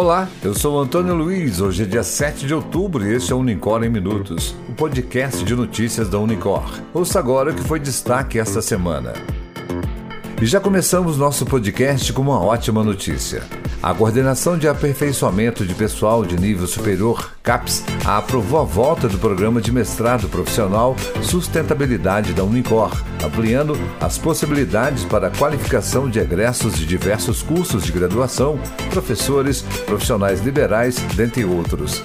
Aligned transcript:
Olá, 0.00 0.28
eu 0.44 0.54
sou 0.54 0.78
Antônio 0.78 1.12
Luiz. 1.12 1.60
Hoje 1.60 1.82
é 1.82 1.84
dia 1.84 2.04
7 2.04 2.46
de 2.46 2.54
outubro 2.54 3.04
e 3.04 3.16
este 3.16 3.32
é 3.32 3.34
o 3.34 3.40
Unicor 3.40 3.82
em 3.82 3.88
Minutos, 3.88 4.54
o 4.68 4.72
podcast 4.72 5.44
de 5.44 5.56
notícias 5.56 6.08
da 6.08 6.20
Unicor. 6.20 6.80
Ouça 6.94 7.18
agora 7.18 7.50
o 7.50 7.54
que 7.56 7.64
foi 7.64 7.80
destaque 7.80 8.38
esta 8.38 8.62
semana. 8.62 9.12
E 10.40 10.46
já 10.46 10.60
começamos 10.60 11.18
nosso 11.18 11.44
podcast 11.44 12.12
com 12.12 12.22
uma 12.22 12.40
ótima 12.40 12.84
notícia. 12.84 13.42
A 13.82 13.92
Coordenação 13.92 14.56
de 14.56 14.68
Aperfeiçoamento 14.68 15.66
de 15.66 15.74
Pessoal 15.74 16.24
de 16.24 16.38
Nível 16.38 16.68
Superior, 16.68 17.32
CAPES, 17.42 17.84
aprovou 18.04 18.60
a 18.60 18.62
volta 18.62 19.08
do 19.08 19.18
programa 19.18 19.60
de 19.60 19.72
mestrado 19.72 20.28
profissional 20.28 20.94
Sustentabilidade 21.22 22.32
da 22.32 22.44
Unicor, 22.44 22.92
ampliando 23.24 23.76
as 24.00 24.16
possibilidades 24.16 25.04
para 25.04 25.26
a 25.26 25.30
qualificação 25.30 26.08
de 26.08 26.20
egressos 26.20 26.78
de 26.78 26.86
diversos 26.86 27.42
cursos 27.42 27.82
de 27.82 27.90
graduação, 27.90 28.60
professores, 28.90 29.62
profissionais 29.86 30.40
liberais, 30.40 30.98
dentre 31.16 31.44
outros. 31.44 32.00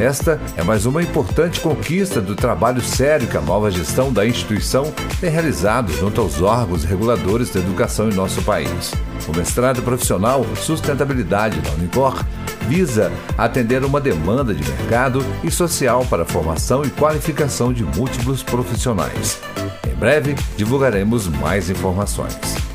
Esta 0.00 0.40
é 0.56 0.62
mais 0.62 0.86
uma 0.86 1.02
importante 1.02 1.60
conquista 1.60 2.20
do 2.20 2.34
trabalho 2.34 2.82
sério 2.82 3.28
que 3.28 3.36
a 3.36 3.40
nova 3.40 3.70
gestão 3.70 4.12
da 4.12 4.26
instituição 4.26 4.92
tem 5.20 5.30
realizado 5.30 5.92
junto 5.92 6.20
aos 6.20 6.42
órgãos 6.42 6.82
reguladores 6.84 7.50
da 7.50 7.60
educação 7.60 8.08
em 8.08 8.14
nosso 8.14 8.42
país. 8.42 8.92
O 9.28 9.36
mestrado 9.36 9.82
profissional 9.82 10.44
Sustentabilidade 10.56 11.60
da 11.60 11.70
Unicor 11.70 12.24
visa 12.68 13.12
atender 13.38 13.84
uma 13.84 14.00
demanda 14.00 14.52
de 14.52 14.68
mercado 14.68 15.24
e 15.44 15.50
social 15.50 16.04
para 16.06 16.24
a 16.24 16.26
formação 16.26 16.84
e 16.84 16.90
qualificação 16.90 17.72
de 17.72 17.84
múltiplos 17.84 18.42
profissionais. 18.42 19.40
Em 19.88 19.94
breve, 19.94 20.34
divulgaremos 20.56 21.28
mais 21.28 21.70
informações. 21.70 22.73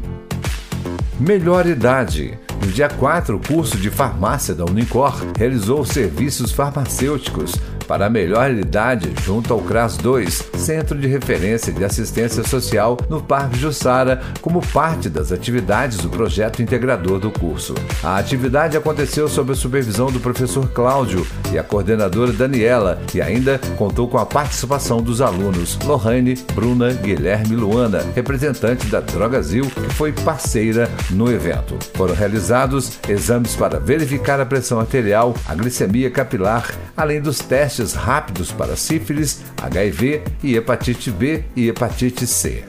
Melhor 1.20 1.66
idade. 1.66 2.38
No 2.64 2.70
dia 2.70 2.88
4, 2.88 3.36
o 3.36 3.40
curso 3.40 3.76
de 3.76 3.90
farmácia 3.90 4.54
da 4.54 4.64
Unicor. 4.64 5.14
Realizou 5.36 5.84
serviços 5.84 6.52
farmacêuticos 6.52 7.54
para 7.92 8.06
a 8.06 8.08
melhor 8.08 8.50
idade 8.50 9.12
junto 9.22 9.52
ao 9.52 9.60
CRAS 9.60 9.98
2, 9.98 10.52
Centro 10.56 10.98
de 10.98 11.06
Referência 11.06 11.70
de 11.70 11.84
Assistência 11.84 12.42
Social 12.42 12.96
no 13.10 13.20
Parque 13.20 13.58
Jussara, 13.58 14.22
como 14.40 14.66
parte 14.68 15.10
das 15.10 15.30
atividades 15.30 15.98
do 15.98 16.08
projeto 16.08 16.62
integrador 16.62 17.18
do 17.18 17.30
curso. 17.30 17.74
A 18.02 18.16
atividade 18.16 18.78
aconteceu 18.78 19.28
sob 19.28 19.52
a 19.52 19.54
supervisão 19.54 20.10
do 20.10 20.18
professor 20.20 20.70
Cláudio 20.70 21.26
e 21.52 21.58
a 21.58 21.62
coordenadora 21.62 22.32
Daniela 22.32 22.98
e 23.14 23.20
ainda 23.20 23.60
contou 23.76 24.08
com 24.08 24.16
a 24.16 24.24
participação 24.24 25.02
dos 25.02 25.20
alunos 25.20 25.78
Lohane, 25.84 26.36
Bruna, 26.54 26.94
Guilherme 26.94 27.52
e 27.52 27.58
Luana, 27.58 28.02
representante 28.14 28.86
da 28.86 29.00
Drogazil, 29.00 29.66
que 29.66 29.92
foi 29.92 30.12
parceira 30.12 30.88
no 31.10 31.30
evento. 31.30 31.76
Foram 31.92 32.14
realizados 32.14 32.98
exames 33.06 33.54
para 33.54 33.78
verificar 33.78 34.40
a 34.40 34.46
pressão 34.46 34.80
arterial, 34.80 35.34
a 35.46 35.54
glicemia 35.54 36.10
capilar, 36.10 36.74
além 36.96 37.20
dos 37.20 37.38
testes 37.40 37.81
testes 37.82 37.94
rápidos 37.94 38.52
para 38.52 38.76
sífilis, 38.76 39.40
HIV 39.60 40.22
e 40.42 40.56
hepatite 40.56 41.10
B 41.10 41.44
e 41.56 41.68
hepatite 41.68 42.26
C. 42.26 42.64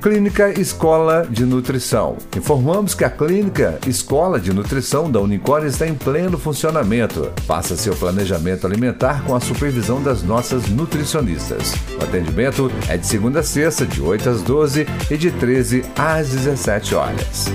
Clínica 0.00 0.50
Escola 0.60 1.24
de 1.30 1.46
Nutrição. 1.46 2.16
Informamos 2.36 2.92
que 2.92 3.04
a 3.04 3.10
Clínica 3.10 3.78
Escola 3.86 4.40
de 4.40 4.52
Nutrição 4.52 5.08
da 5.08 5.20
Unicor 5.20 5.64
está 5.64 5.86
em 5.86 5.94
pleno 5.94 6.36
funcionamento. 6.36 7.30
Faça 7.46 7.76
seu 7.76 7.94
planejamento 7.94 8.66
alimentar 8.66 9.22
com 9.22 9.36
a 9.36 9.40
supervisão 9.40 10.02
das 10.02 10.24
nossas 10.24 10.68
nutricionistas. 10.68 11.74
O 12.00 12.02
atendimento 12.02 12.68
é 12.88 12.96
de 12.96 13.06
segunda 13.06 13.40
a 13.40 13.42
sexta, 13.44 13.86
de 13.86 14.02
8 14.02 14.28
às 14.28 14.42
12 14.42 14.86
e 15.08 15.16
de 15.16 15.30
13 15.30 15.84
às 15.96 16.30
17 16.30 16.96
horas. 16.96 17.46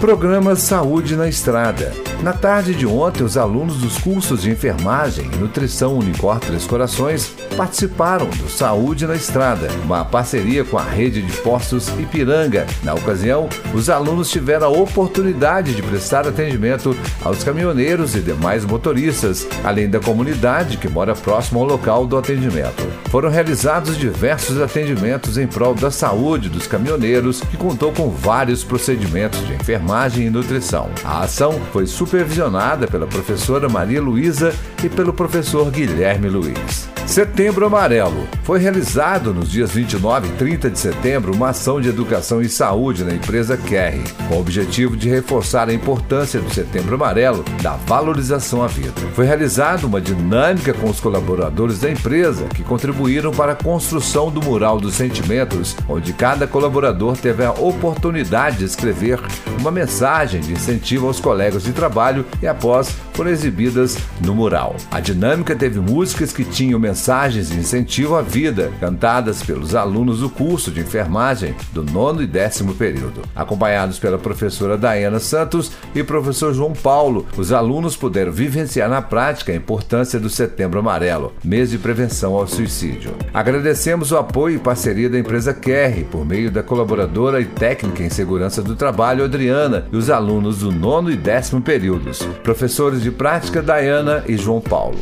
Programa 0.00 0.54
Saúde 0.54 1.16
na 1.16 1.28
Estrada. 1.28 2.13
Na 2.24 2.32
tarde 2.32 2.74
de 2.74 2.86
ontem, 2.86 3.22
os 3.22 3.36
alunos 3.36 3.76
dos 3.76 3.98
cursos 3.98 4.40
de 4.40 4.50
enfermagem 4.50 5.28
e 5.30 5.36
nutrição 5.36 5.98
Unicor 5.98 6.40
Três 6.40 6.64
Corações 6.64 7.30
participaram 7.54 8.24
do 8.30 8.48
Saúde 8.48 9.06
na 9.06 9.14
Estrada, 9.14 9.68
uma 9.84 10.06
parceria 10.06 10.64
com 10.64 10.78
a 10.78 10.82
rede 10.82 11.20
de 11.20 11.32
postos 11.42 11.88
Ipiranga. 11.98 12.66
Na 12.82 12.94
ocasião, 12.94 13.46
os 13.74 13.90
alunos 13.90 14.30
tiveram 14.30 14.68
a 14.68 14.70
oportunidade 14.70 15.74
de 15.74 15.82
prestar 15.82 16.26
atendimento 16.26 16.96
aos 17.22 17.44
caminhoneiros 17.44 18.16
e 18.16 18.20
demais 18.20 18.64
motoristas, 18.64 19.46
além 19.62 19.90
da 19.90 20.00
comunidade 20.00 20.78
que 20.78 20.88
mora 20.88 21.14
próximo 21.14 21.60
ao 21.60 21.66
local 21.66 22.06
do 22.06 22.16
atendimento. 22.16 22.90
Foram 23.10 23.28
realizados 23.28 23.98
diversos 23.98 24.58
atendimentos 24.62 25.36
em 25.36 25.46
prol 25.46 25.74
da 25.74 25.90
saúde 25.90 26.48
dos 26.48 26.66
caminhoneiros, 26.66 27.42
que 27.42 27.58
contou 27.58 27.92
com 27.92 28.08
vários 28.08 28.64
procedimentos 28.64 29.46
de 29.46 29.52
enfermagem 29.52 30.26
e 30.26 30.30
nutrição. 30.30 30.88
A 31.04 31.20
ação 31.20 31.60
foi 31.70 31.86
supervisionada 32.14 32.86
pela 32.86 33.08
professora 33.08 33.68
Maria 33.68 34.00
Luísa 34.00 34.54
e 34.84 34.88
pelo 34.88 35.12
professor 35.12 35.68
Guilherme 35.68 36.28
Luiz. 36.28 36.88
Setembro 37.06 37.66
Amarelo. 37.66 38.26
Foi 38.44 38.58
realizado 38.58 39.34
nos 39.34 39.50
dias 39.50 39.72
29 39.72 40.28
e 40.28 40.32
30 40.32 40.70
de 40.70 40.78
setembro 40.78 41.34
uma 41.34 41.50
ação 41.50 41.80
de 41.80 41.88
educação 41.88 42.40
e 42.40 42.48
saúde 42.48 43.04
na 43.04 43.14
empresa 43.14 43.56
Kerry, 43.56 44.02
com 44.28 44.36
o 44.36 44.40
objetivo 44.40 44.96
de 44.96 45.08
reforçar 45.08 45.68
a 45.68 45.74
importância 45.74 46.40
do 46.40 46.52
Setembro 46.52 46.94
Amarelo 46.94 47.44
da 47.62 47.72
valorização 47.72 48.62
à 48.62 48.66
vida. 48.66 49.00
Foi 49.14 49.26
realizada 49.26 49.86
uma 49.86 50.00
dinâmica 50.00 50.72
com 50.72 50.88
os 50.88 50.98
colaboradores 50.98 51.78
da 51.78 51.90
empresa 51.90 52.46
que 52.46 52.64
contribuíram 52.64 53.32
para 53.32 53.52
a 53.52 53.56
construção 53.56 54.30
do 54.30 54.42
mural 54.42 54.80
dos 54.80 54.94
sentimentos, 54.94 55.76
onde 55.88 56.12
cada 56.14 56.46
colaborador 56.46 57.16
teve 57.16 57.44
a 57.44 57.52
oportunidade 57.52 58.58
de 58.58 58.64
escrever 58.64 59.20
uma 59.60 59.70
mensagem 59.70 60.40
de 60.40 60.52
incentivo 60.52 61.06
aos 61.06 61.20
colegas 61.20 61.62
de 61.62 61.72
trabalho 61.72 61.93
e 62.42 62.46
após 62.46 62.94
foram 63.12 63.30
exibidas 63.30 63.96
no 64.20 64.34
mural. 64.34 64.76
A 64.90 65.00
dinâmica 65.00 65.54
teve 65.54 65.78
músicas 65.78 66.32
que 66.32 66.44
tinham 66.44 66.78
mensagens 66.78 67.50
de 67.50 67.58
incentivo 67.58 68.16
à 68.16 68.22
vida, 68.22 68.72
cantadas 68.80 69.42
pelos 69.42 69.74
alunos 69.74 70.20
do 70.20 70.28
curso 70.28 70.70
de 70.70 70.80
enfermagem 70.80 71.54
do 71.72 71.84
nono 71.84 72.22
e 72.22 72.26
décimo 72.26 72.74
período. 72.74 73.22
Acompanhados 73.34 73.98
pela 73.98 74.18
professora 74.18 74.76
Diana 74.76 75.20
Santos 75.20 75.72
e 75.94 76.02
professor 76.02 76.52
João 76.52 76.72
Paulo, 76.72 77.26
os 77.36 77.52
alunos 77.52 77.96
puderam 77.96 78.32
vivenciar 78.32 78.88
na 78.88 79.00
prática 79.00 79.52
a 79.52 79.56
importância 79.56 80.18
do 80.18 80.28
Setembro 80.28 80.80
Amarelo, 80.80 81.32
mês 81.44 81.70
de 81.70 81.78
prevenção 81.78 82.34
ao 82.34 82.46
suicídio. 82.46 83.12
Agradecemos 83.32 84.10
o 84.10 84.16
apoio 84.16 84.56
e 84.56 84.58
parceria 84.58 85.08
da 85.08 85.18
empresa 85.18 85.54
Kerry 85.54 86.04
por 86.04 86.24
meio 86.24 86.50
da 86.50 86.62
colaboradora 86.62 87.40
e 87.40 87.44
técnica 87.44 88.02
em 88.02 88.10
segurança 88.10 88.62
do 88.62 88.74
trabalho 88.74 89.24
Adriana 89.24 89.86
e 89.92 89.96
os 89.96 90.10
alunos 90.10 90.58
do 90.58 90.72
nono 90.72 91.10
e 91.10 91.16
décimo 91.16 91.60
períodos, 91.84 92.22
professores 92.42 93.02
de 93.02 93.10
prática 93.10 93.62
Diana 93.62 94.24
e 94.26 94.38
João 94.38 94.58
Paulo. 94.58 94.98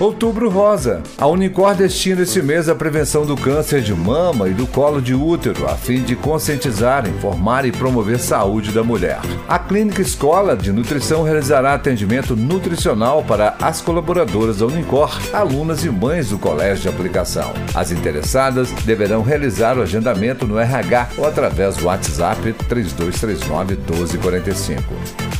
Outubro 0.00 0.48
Rosa. 0.48 1.02
A 1.18 1.26
Unicor 1.26 1.74
destina 1.74 2.22
este 2.22 2.40
mês 2.40 2.68
à 2.68 2.74
prevenção 2.74 3.26
do 3.26 3.36
câncer 3.36 3.80
de 3.80 3.92
mama 3.92 4.48
e 4.48 4.54
do 4.54 4.64
colo 4.64 5.02
de 5.02 5.12
útero, 5.12 5.66
a 5.66 5.74
fim 5.74 6.02
de 6.02 6.14
conscientizar, 6.14 7.08
informar 7.08 7.64
e 7.64 7.72
promover 7.72 8.20
saúde 8.20 8.70
da 8.70 8.84
mulher. 8.84 9.18
A 9.48 9.58
Clínica 9.58 10.00
Escola 10.00 10.56
de 10.56 10.70
Nutrição 10.70 11.24
realizará 11.24 11.74
atendimento 11.74 12.36
nutricional 12.36 13.24
para 13.24 13.56
as 13.60 13.80
colaboradoras 13.80 14.58
da 14.58 14.66
Unicor, 14.66 15.18
alunas 15.32 15.84
e 15.84 15.90
mães 15.90 16.28
do 16.28 16.38
colégio 16.38 16.82
de 16.82 16.88
aplicação. 16.88 17.52
As 17.74 17.90
interessadas 17.90 18.70
deverão 18.84 19.22
realizar 19.22 19.76
o 19.76 19.82
agendamento 19.82 20.46
no 20.46 20.60
RH 20.60 21.08
ou 21.18 21.26
através 21.26 21.76
do 21.76 21.86
WhatsApp 21.86 22.52
3239 22.68 23.74
1245. 23.74 25.37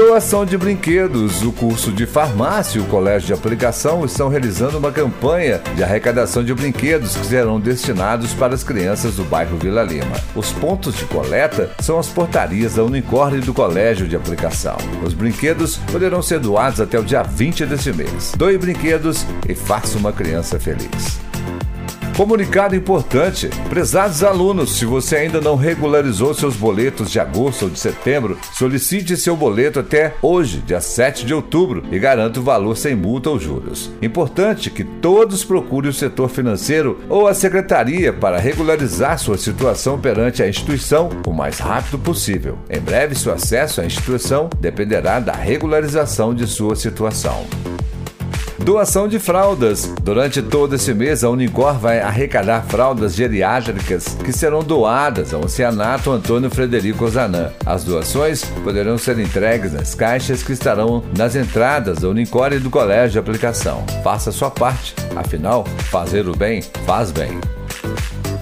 Doação 0.00 0.46
de 0.46 0.56
brinquedos. 0.56 1.42
O 1.42 1.52
curso 1.52 1.92
de 1.92 2.06
farmácia 2.06 2.78
e 2.78 2.80
o 2.80 2.86
colégio 2.86 3.26
de 3.26 3.32
aplicação 3.34 4.02
estão 4.02 4.30
realizando 4.30 4.78
uma 4.78 4.90
campanha 4.90 5.60
de 5.76 5.84
arrecadação 5.84 6.42
de 6.42 6.54
brinquedos 6.54 7.14
que 7.14 7.26
serão 7.26 7.60
destinados 7.60 8.32
para 8.32 8.54
as 8.54 8.64
crianças 8.64 9.16
do 9.16 9.24
bairro 9.24 9.58
Vila 9.58 9.82
Lima. 9.82 10.16
Os 10.34 10.52
pontos 10.52 10.96
de 10.96 11.04
coleta 11.04 11.70
são 11.80 11.98
as 11.98 12.08
portarias 12.08 12.76
da 12.76 12.82
Unicórnio 12.82 13.42
e 13.42 13.44
do 13.44 13.52
colégio 13.52 14.08
de 14.08 14.16
aplicação. 14.16 14.78
Os 15.04 15.12
brinquedos 15.12 15.76
poderão 15.76 16.22
ser 16.22 16.40
doados 16.40 16.80
até 16.80 16.98
o 16.98 17.04
dia 17.04 17.22
20 17.22 17.66
deste 17.66 17.92
mês. 17.92 18.32
Doe 18.34 18.56
brinquedos 18.56 19.26
e 19.46 19.54
faça 19.54 19.98
uma 19.98 20.14
criança 20.14 20.58
feliz. 20.58 21.29
Comunicado 22.20 22.76
importante: 22.76 23.48
prezados 23.70 24.22
alunos, 24.22 24.76
se 24.76 24.84
você 24.84 25.16
ainda 25.16 25.40
não 25.40 25.56
regularizou 25.56 26.34
seus 26.34 26.54
boletos 26.54 27.10
de 27.10 27.18
agosto 27.18 27.62
ou 27.62 27.70
de 27.70 27.78
setembro, 27.78 28.38
solicite 28.52 29.16
seu 29.16 29.34
boleto 29.34 29.80
até 29.80 30.12
hoje, 30.20 30.58
dia 30.58 30.82
7 30.82 31.24
de 31.24 31.32
outubro, 31.32 31.82
e 31.90 31.98
garanta 31.98 32.38
o 32.38 32.42
valor 32.42 32.76
sem 32.76 32.94
multa 32.94 33.30
ou 33.30 33.40
juros. 33.40 33.90
Importante 34.02 34.68
que 34.68 34.84
todos 34.84 35.42
procurem 35.46 35.88
o 35.88 35.94
setor 35.94 36.28
financeiro 36.28 37.00
ou 37.08 37.26
a 37.26 37.32
secretaria 37.32 38.12
para 38.12 38.38
regularizar 38.38 39.18
sua 39.18 39.38
situação 39.38 39.98
perante 39.98 40.42
a 40.42 40.48
instituição 40.48 41.08
o 41.26 41.32
mais 41.32 41.58
rápido 41.58 41.98
possível. 41.98 42.58
Em 42.68 42.80
breve, 42.80 43.14
seu 43.14 43.32
acesso 43.32 43.80
à 43.80 43.86
instituição 43.86 44.50
dependerá 44.60 45.20
da 45.20 45.32
regularização 45.32 46.34
de 46.34 46.46
sua 46.46 46.76
situação. 46.76 47.46
Doação 48.64 49.08
de 49.08 49.18
fraldas. 49.18 49.92
Durante 50.02 50.42
todo 50.42 50.74
esse 50.74 50.92
mês, 50.92 51.24
a 51.24 51.30
Unicor 51.30 51.78
vai 51.78 52.00
arrecadar 52.00 52.62
fraldas 52.68 53.14
geriátricas 53.14 54.04
que 54.22 54.32
serão 54.32 54.62
doadas 54.62 55.32
ao 55.32 55.44
Oceanato 55.44 56.10
Antônio 56.10 56.50
Frederico 56.50 57.08
Zanã. 57.08 57.50
As 57.64 57.84
doações 57.84 58.44
poderão 58.62 58.98
ser 58.98 59.18
entregues 59.18 59.72
nas 59.72 59.94
caixas 59.94 60.42
que 60.42 60.52
estarão 60.52 61.02
nas 61.16 61.34
entradas 61.34 62.00
da 62.00 62.08
Unicor 62.08 62.52
e 62.52 62.58
do 62.58 62.70
Colégio 62.70 63.12
de 63.12 63.18
Aplicação. 63.18 63.84
Faça 64.04 64.30
sua 64.30 64.50
parte, 64.50 64.94
afinal, 65.16 65.64
fazer 65.90 66.28
o 66.28 66.36
bem 66.36 66.62
faz 66.86 67.10
bem. 67.10 67.59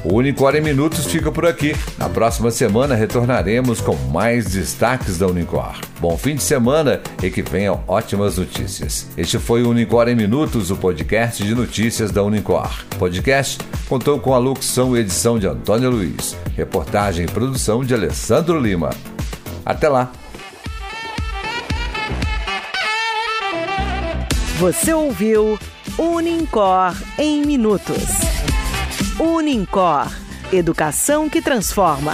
O 0.05 0.15
Unicor 0.15 0.55
em 0.55 0.61
Minutos 0.61 1.07
fica 1.07 1.31
por 1.33 1.45
aqui. 1.45 1.75
Na 1.99 2.09
próxima 2.09 2.51
semana 2.51 2.95
retornaremos 2.95 3.81
com 3.81 3.97
mais 3.97 4.47
destaques 4.53 5.19
da 5.19 5.27
Unicor. 5.27 5.77
Bom 6.01 6.17
fim 6.17 6.37
de 6.37 6.43
semana 6.43 7.01
e 7.23 7.31
que 7.31 7.43
venham 7.43 7.83
ótimas 7.87 8.39
notícias. 8.39 9.09
Este 9.17 9.39
foi 9.39 9.63
o 9.63 9.71
Unicor 9.71 10.09
em 10.09 10.15
Minutos, 10.15 10.71
o 10.71 10.77
podcast 10.77 11.43
de 11.43 11.55
notícias 11.55 12.13
da 12.13 12.23
Unicor. 12.23 12.71
O 12.95 12.99
podcast 12.99 13.59
contou 13.89 14.21
com 14.21 14.35
a 14.35 14.39
locução 14.39 14.97
e 14.97 15.01
edição 15.01 15.39
de 15.39 15.47
Antônio 15.49 15.91
Luiz, 15.91 16.37
reportagem 16.57 17.25
e 17.25 17.29
produção 17.29 17.85
de 17.85 17.93
Alessandro 17.93 18.61
Lima. 18.61 18.91
Até 19.67 19.89
lá! 19.89 20.13
Você 24.59 24.93
ouviu 24.93 25.59
Unicor 25.99 26.93
em 27.19 27.45
Minutos. 27.45 28.48
Unincor. 29.19 30.07
Educação 30.53 31.29
que 31.29 31.43
transforma. 31.43 32.13